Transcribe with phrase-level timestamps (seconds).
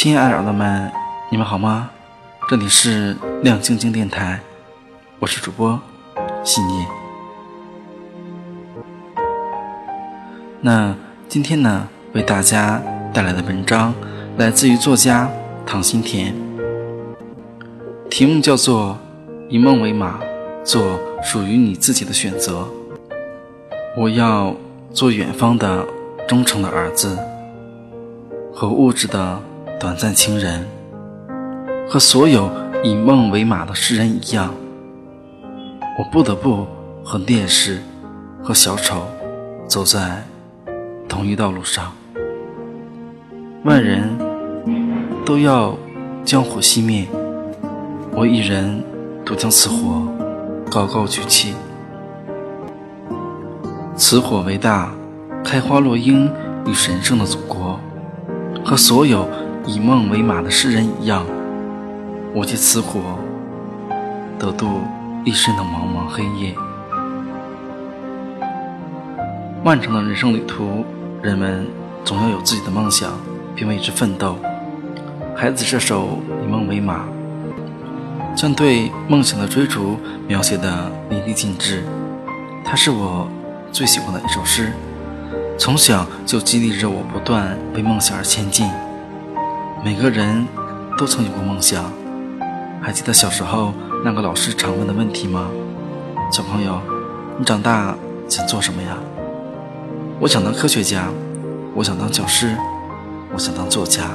[0.00, 0.90] 亲爱的耳朵们，
[1.30, 1.90] 你们好吗？
[2.48, 4.40] 这里是亮晶晶电台，
[5.18, 5.78] 我是主播
[6.42, 6.86] 信念。
[10.62, 10.94] 那
[11.28, 12.80] 今天呢，为大家
[13.12, 13.92] 带来的文章
[14.38, 15.28] 来自于作家
[15.66, 16.34] 唐新田，
[18.08, 18.98] 题目叫做
[19.50, 20.18] 《以梦为马，
[20.64, 22.62] 做属于你自己的选择》。
[23.96, 24.54] 我要
[24.92, 25.84] 做远方的
[26.28, 27.18] 忠诚的儿子，
[28.54, 29.40] 和物质的
[29.80, 30.64] 短暂情人，
[31.88, 32.48] 和所有
[32.84, 34.54] 以梦为马的诗人一样，
[35.98, 36.64] 我不得不
[37.02, 37.80] 和烈士
[38.40, 39.02] 和小丑
[39.66, 40.22] 走在
[41.08, 41.92] 同一道路上。
[43.64, 44.16] 万人
[45.26, 45.76] 都要
[46.24, 47.08] 将火熄灭，
[48.12, 48.84] 我一人
[49.24, 50.06] 独将此火
[50.70, 51.54] 高高举起。
[54.00, 54.90] 此火为大，
[55.44, 56.32] 开花落英
[56.66, 57.78] 与神圣的祖国，
[58.64, 59.28] 和所有
[59.66, 61.22] 以梦为马的诗人一样，
[62.34, 62.98] 我借此火
[64.38, 64.80] 得度
[65.22, 66.54] 一生的茫茫黑夜。
[69.62, 70.82] 漫长的人生旅途，
[71.20, 71.66] 人们
[72.02, 73.12] 总要有自己的梦想，
[73.54, 74.34] 并为之奋斗。
[75.36, 76.04] 孩子这首
[76.42, 77.04] 《以梦为马》，
[78.34, 81.84] 将对梦想的追逐描写的淋漓尽致。
[82.64, 83.28] 它是我。
[83.72, 84.72] 最喜欢的一首诗，
[85.56, 88.68] 从小就激励着我不断为梦想而前进。
[89.84, 90.46] 每个人
[90.98, 91.84] 都曾有过梦想，
[92.82, 93.72] 还记得小时候
[94.04, 95.48] 那个老师常问的问题吗？
[96.32, 96.80] 小朋友，
[97.38, 97.94] 你长大
[98.28, 98.96] 想做什么呀？
[100.18, 101.08] 我想当科学家，
[101.74, 102.56] 我想当教师，
[103.32, 104.10] 我想当作家。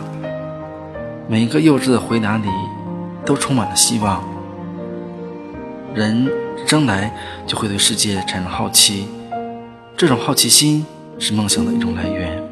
[1.28, 2.50] 每一个幼稚的回答里，
[3.26, 4.22] 都充满了希望。
[5.96, 6.30] 人
[6.68, 7.12] 生来
[7.48, 9.08] 就会对世界产生好奇。
[9.98, 10.86] 这种好奇心
[11.18, 12.44] 是梦想的一种来源，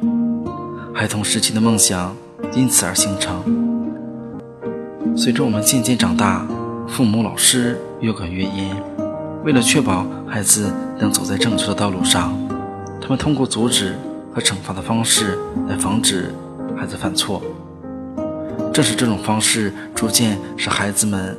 [0.96, 2.16] 孩童时期的梦想
[2.54, 3.44] 因此而形成。
[5.18, 6.48] 随着我们渐渐长大，
[6.88, 8.74] 父母、老师越管越严，
[9.44, 12.34] 为了确保孩子能走在正确的道路上，
[13.02, 13.98] 他们通过阻止
[14.34, 15.38] 和惩罚的方式
[15.68, 16.34] 来防止
[16.78, 17.42] 孩子犯错。
[18.74, 21.38] 正是这种方式，逐渐使孩子们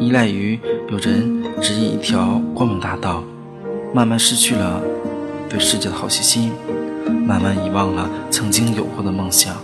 [0.00, 0.58] 依赖于
[0.90, 3.22] 有人指引一条光明大道，
[3.94, 4.82] 慢慢失去了。
[5.48, 6.52] 对世界的好奇心，
[7.26, 9.54] 慢慢遗忘了曾经有过的梦想。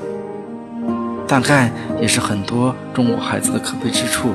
[1.26, 1.70] 大概
[2.00, 4.31] 也是很多中国孩子的可悲之处。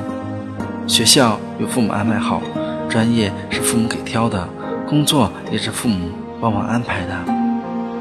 [0.86, 2.42] 学校由父母安排好，
[2.88, 4.48] 专业是父母给挑的，
[4.86, 6.08] 工作也是父母
[6.40, 7.14] 帮忙安排的。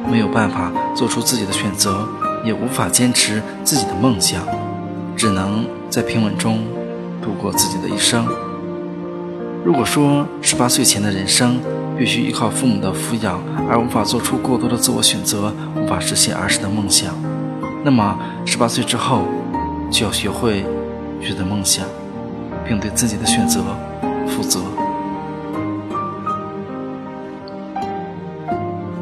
[0.10, 2.08] 没有办法做出自己的选择，
[2.44, 4.42] 也无法坚持自己的梦想，
[5.16, 6.64] 只能在平稳中
[7.22, 8.26] 度过自己的一生。
[9.66, 11.60] 如果说十八岁前的人生，
[11.98, 17.14] 必须依靠父母的抚养，而无法做出过多的自我选择，无法实现儿时的梦想。
[17.84, 19.24] 那么，十八岁之后，
[19.90, 20.64] 就要学会
[21.20, 21.86] 选择梦想，
[22.68, 23.62] 并对自己的选择
[24.28, 24.62] 负责。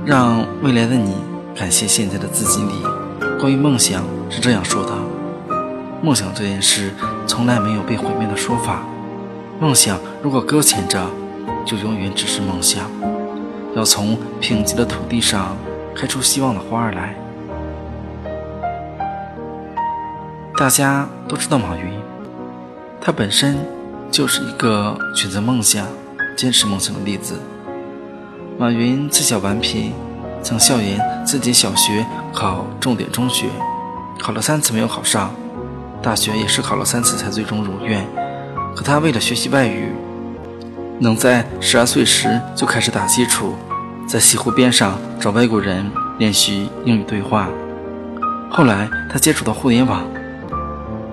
[0.05, 1.16] 让未来的你
[1.55, 2.61] 感谢现在的自己。
[2.63, 2.72] 里
[3.39, 4.91] 关于梦想是这样说的：
[6.01, 6.94] 梦想这件事
[7.28, 8.84] 从来没有被毁灭的说法。
[9.59, 11.05] 梦想如果搁浅着。
[11.65, 12.85] 就永远只是梦想，
[13.75, 15.57] 要从贫瘠的土地上
[15.95, 17.15] 开出希望的花儿来。
[20.57, 21.91] 大家都知道马云，
[23.01, 23.57] 他本身
[24.11, 25.85] 就是一个选择梦想、
[26.37, 27.39] 坚持梦想的例子。
[28.57, 29.91] 马云自小顽皮，
[30.41, 33.47] 曾笑言自己小学考重点中学，
[34.19, 35.33] 考了三次没有考上，
[36.01, 38.05] 大学也是考了三次才最终如愿。
[38.75, 39.91] 可他为了学习外语。
[41.00, 43.53] 能在十二岁时就开始打基础，
[44.07, 47.50] 在西湖边上找外国人练习英语对话。
[48.50, 50.07] 后来他接触到互联网，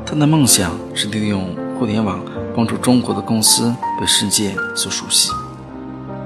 [0.07, 2.21] 他的梦想是利用互联网
[2.55, 5.33] 帮助中国的公司被世界所熟悉。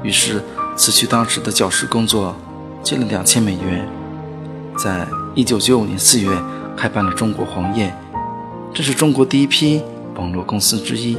[0.02, 0.42] 于是
[0.76, 2.36] 辞去当时的教师工作，
[2.82, 3.88] 借了两千美元，
[4.76, 6.30] 在一九九五年四月
[6.76, 7.94] 开办了中国黄页，
[8.74, 9.80] 这是中国第一批
[10.14, 11.16] 网络公司之一。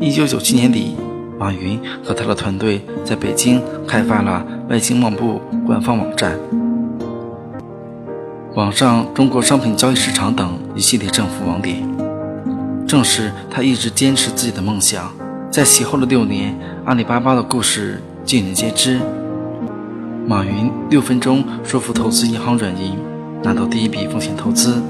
[0.00, 0.94] 一九九七年底，
[1.40, 6.38] 马云和他的团队在北京开发了外经贸部官方网站、
[8.54, 11.82] 网上中国商品交易市场等一系列政府网点。
[12.86, 15.12] 正是他一直坚持自己的梦想，
[15.50, 19.00] 在其后的六年，阿里巴巴的故事尽人皆知。
[20.28, 22.96] 马云六分钟说服投资银行软银
[23.42, 24.80] 拿到第一笔风险投资，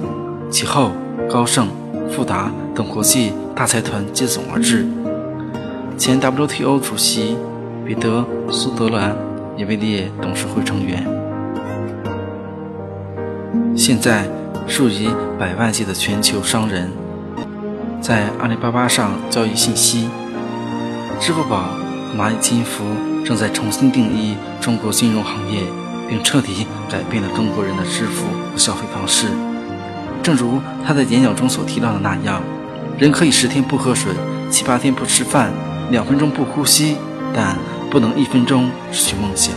[0.50, 0.92] 其后
[1.30, 1.66] 高盛、
[2.10, 4.86] 富达等国际大财团接踵而至。
[5.98, 7.36] 前 WTO 主席
[7.84, 9.16] 彼得·苏德兰
[9.56, 11.04] 也位列董事会成员。
[13.76, 14.28] 现在，
[14.68, 15.08] 数以
[15.40, 16.92] 百万计的全球商人，
[18.00, 20.08] 在阿里巴巴上交易信息。
[21.18, 21.64] 支付宝
[22.16, 22.84] 蚂蚁金服
[23.24, 25.62] 正在重新定义中国金融行业，
[26.08, 29.26] 并彻底改变了中国人的支付和消费方式。
[30.22, 32.40] 正如他在演讲中所提到的那样，
[32.98, 34.12] 人可以十天不喝水，
[34.48, 35.50] 七八天不吃饭，
[35.90, 36.96] 两分钟不呼吸，
[37.34, 37.56] 但
[37.90, 39.54] 不能一分钟失去梦想。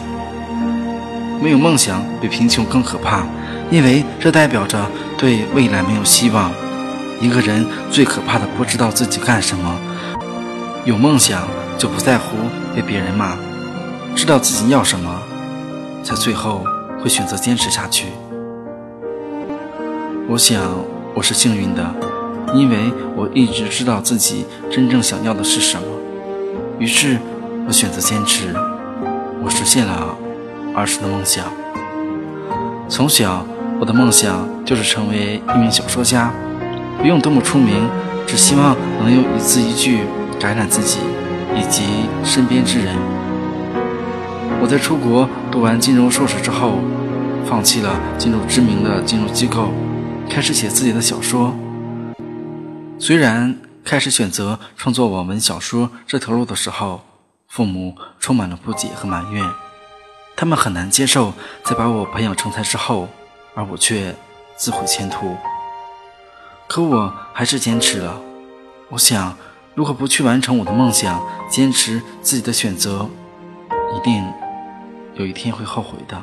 [1.42, 3.24] 没有梦想比贫穷更可怕，
[3.70, 4.86] 因为这代表着
[5.18, 6.52] 对未来没有希望。
[7.20, 9.76] 一个人最可怕的不知道自己干什么。
[10.86, 11.48] 有梦想
[11.78, 12.36] 就不在乎
[12.76, 13.36] 被别人骂，
[14.16, 15.22] 知道自己要什么，
[16.04, 16.64] 才最后
[17.02, 18.08] 会选择坚持下去。
[20.28, 20.62] 我想
[21.14, 21.94] 我是幸运的，
[22.56, 25.88] 因为我一直知道自己真正想要的是什么，
[26.82, 27.20] 于是
[27.68, 28.56] 我选择坚持。
[29.44, 30.18] 我实现了
[30.76, 31.46] 儿时的梦想。
[32.90, 33.46] 从小，
[33.80, 36.32] 我的梦想就是成为一名小说家，
[36.98, 37.88] 不用多么出名，
[38.26, 40.00] 只希望能用一字一句。
[40.40, 40.98] 感染自己
[41.56, 41.84] 以及
[42.24, 42.96] 身边之人。
[44.60, 46.80] 我在出国读完金融硕士之后，
[47.46, 49.70] 放弃了进入知名的金融机构，
[50.28, 51.54] 开始写自己的小说。
[52.98, 57.02] 虽然开始选择创作网文小说这条路的时候，
[57.48, 59.46] 父母充满了不解和埋怨，
[60.36, 61.34] 他们很难接受
[61.64, 63.08] 在把我培养成才之后，
[63.56, 64.16] 而我却
[64.56, 65.36] 自毁前途。
[66.68, 68.22] 可我还是坚持了。
[68.90, 69.36] 我想。
[69.74, 73.10] 如果不去完成我的梦想，坚持自己的选择，
[73.96, 74.22] 一定
[75.14, 76.22] 有一天会后悔的。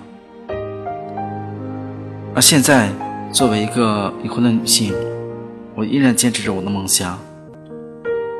[2.34, 2.92] 而现在，
[3.32, 4.94] 作为一个已婚的女性，
[5.74, 7.18] 我依然坚持着我的梦想。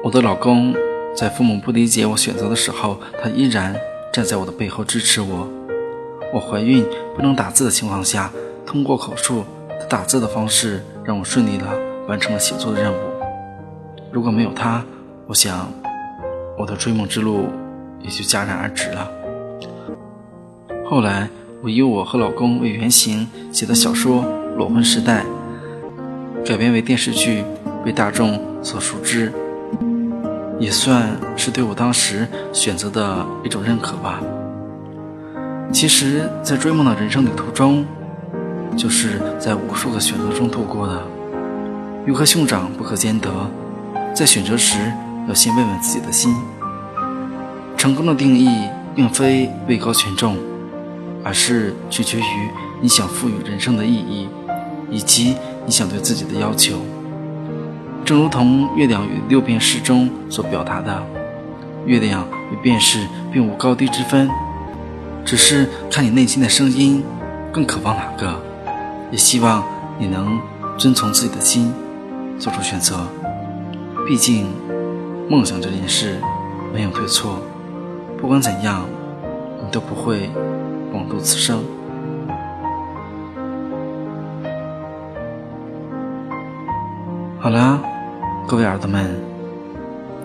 [0.01, 0.73] 我的老公
[1.15, 3.75] 在父母不理解我选择的时候，他依然
[4.13, 5.49] 站在我的背后支持我。
[6.33, 6.87] 我怀孕
[7.17, 8.31] 不能打字的情况下，
[8.65, 9.45] 通过口述
[9.91, 11.67] 打字的方式，让我顺利地
[12.07, 12.97] 完成了写作的任务。
[14.13, 14.85] 如果没有他，
[15.27, 15.69] 我想，
[16.57, 17.49] 我的追梦之路
[18.01, 19.11] 也就戛然而止了。
[20.89, 21.29] 后来，
[21.61, 24.23] 我以我和老公为原型写的小说
[24.57, 25.25] 《裸婚时代》
[26.47, 27.43] 改编为电视剧，
[27.85, 29.33] 被大众所熟知，
[30.59, 34.21] 也算是对我当时选择的一种认可吧。
[35.73, 37.85] 其实，在追梦的人生旅途中，
[38.77, 41.03] 就是在无数个选择中度过的。
[42.07, 43.31] 鱼和熊掌不可兼得，
[44.15, 44.79] 在选择时。
[45.29, 46.35] 要先问问自己的心。
[47.77, 48.49] 成功的定义
[48.95, 50.39] 并非位高权重，
[51.23, 52.23] 而是取决于
[52.81, 54.27] 你想赋予人生的意义，
[54.91, 56.79] 以及你想对自己的要求。
[58.09, 61.03] 正如同《月亮与六便士》中所表达的，
[61.85, 64.31] 月亮与便士并无高低之分，
[65.27, 67.05] 只是看你内心的声音
[67.53, 68.41] 更渴望哪个。
[69.11, 69.63] 也希望
[69.99, 70.41] 你能
[70.79, 71.71] 遵从自己的心，
[72.39, 72.97] 做出选择。
[74.07, 74.47] 毕竟。
[75.29, 76.17] 梦想这件事
[76.73, 77.39] 没有对错，
[78.19, 78.87] 不管怎样，
[79.63, 80.31] 你都不会
[80.95, 81.63] 枉度此生。
[87.39, 87.79] 好了，
[88.49, 89.05] 各位耳朵们，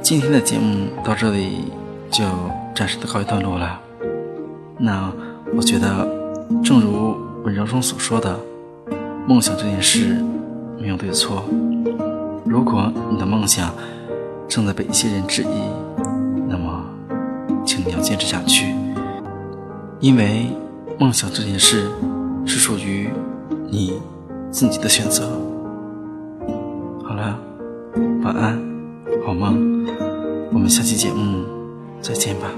[0.02, 1.74] 今天的节目到这里
[2.10, 2.24] 就
[2.74, 3.78] 暂时的告一段落了。
[4.78, 5.12] 那
[5.54, 6.08] 我觉得，
[6.64, 8.40] 正如文章中所说的，
[9.28, 10.24] 梦想这件事
[10.80, 11.44] 没有对错。
[12.46, 13.74] 如果你的梦想，
[14.48, 15.62] 正在被一些人质疑，
[16.48, 16.82] 那么，
[17.66, 18.74] 请你要坚持下去，
[20.00, 20.48] 因为
[20.98, 21.92] 梦想这件事
[22.46, 23.10] 是属于
[23.68, 24.00] 你
[24.50, 25.30] 自己的选择。
[27.04, 27.38] 好了，
[28.44, 28.60] 安，
[29.26, 29.88] 好梦，
[30.52, 31.46] 我们下期节目
[32.02, 32.52] 再见吧。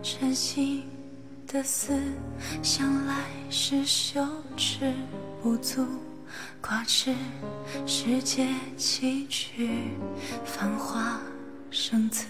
[0.00, 0.82] 真心
[1.48, 1.98] 的思，
[2.62, 3.14] 向来
[3.48, 4.22] 是羞
[4.54, 4.92] 耻
[5.42, 5.82] 不足，
[6.60, 7.14] 挂齿
[7.86, 9.70] 世界崎岖，
[10.44, 11.18] 繁华
[11.70, 12.26] 生姿，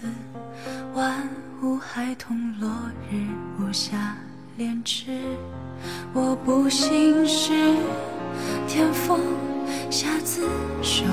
[0.93, 1.27] 万
[1.61, 2.69] 物孩童落
[3.11, 3.27] 日
[3.59, 4.13] 无暇
[4.55, 5.19] 恋枝。
[6.13, 7.51] 我不信是
[8.69, 9.19] 天风
[9.91, 10.43] 下自
[10.81, 11.03] 手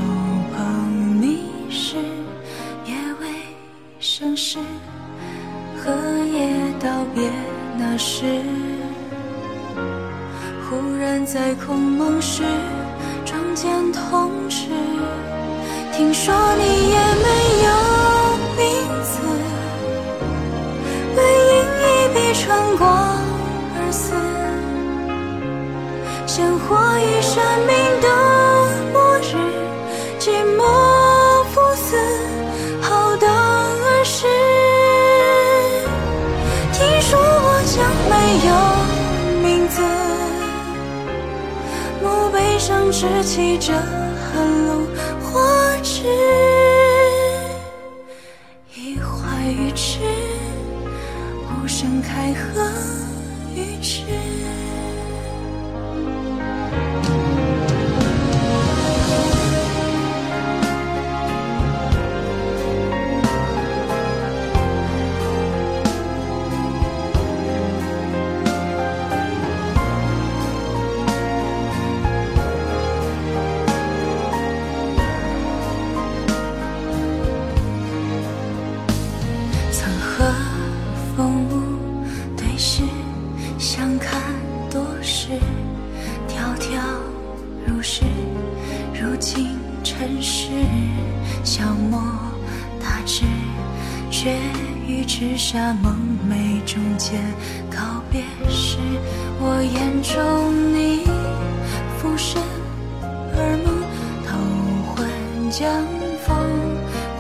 [0.57, 1.97] 捧你时，
[2.85, 3.29] 也未
[3.99, 4.61] 生事。
[5.79, 5.93] 何
[6.25, 7.31] 夜道别
[7.79, 8.25] 那时，
[10.65, 12.43] 忽然在空梦时，
[13.25, 14.69] 撞见同事，
[15.93, 17.29] 听说你也没
[17.65, 17.69] 有
[18.57, 18.65] 名
[19.05, 19.21] 字，
[21.17, 21.21] 为
[21.53, 22.87] 因一笔春光
[23.77, 24.15] 而死，
[26.27, 27.35] 鲜活一生
[27.67, 27.86] 命。
[42.57, 44.87] 墓碑上只记着寒露
[45.21, 46.05] 花枝，
[48.75, 50.01] 一怀玉痴，
[51.51, 53.06] 无声开合。
[94.37, 94.43] 绝
[94.87, 95.97] 于纸下梦
[96.29, 97.13] 寐终结
[97.71, 97.79] 告
[98.11, 98.77] 别时，
[99.41, 100.15] 我眼中
[100.75, 101.05] 你
[101.97, 102.43] 浮生
[103.35, 103.67] 而梦，
[104.27, 104.37] 头
[104.93, 105.09] 昏
[105.51, 105.67] 江
[106.27, 106.37] 风，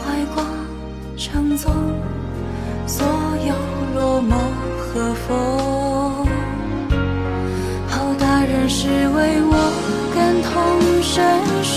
[0.02, 0.04] 怀
[0.34, 0.46] 光
[1.16, 1.72] 成踪。
[2.86, 3.06] 所
[3.46, 3.54] 有
[3.94, 4.34] 落寞
[4.78, 6.28] 和风，
[7.88, 9.54] 好大人是为我
[10.14, 10.52] 感同
[11.02, 11.14] 身
[11.64, 11.76] 受。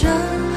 [0.00, 0.47] 着